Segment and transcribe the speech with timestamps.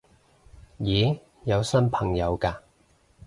[0.79, 2.57] 咦有新朋友嘅